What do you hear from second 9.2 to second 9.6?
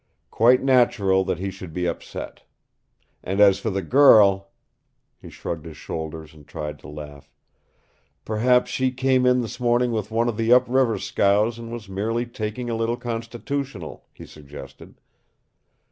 in this